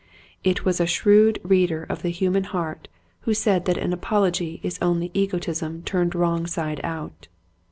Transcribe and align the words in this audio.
It 0.43 0.65
was 0.65 0.81
a 0.81 0.87
shrewd 0.87 1.37
reader 1.43 1.83
of 1.87 2.01
the 2.01 2.09
human 2.09 2.45
heart 2.45 2.87
who 3.19 3.35
said 3.35 3.65
that 3.65 3.77
an 3.77 3.93
apology 3.93 4.59
is 4.63 4.79
only 4.81 5.11
egotism 5.13 5.83
turned 5.83 6.15
wrong 6.15 6.47
side 6.47 6.81
out. 6.83 7.27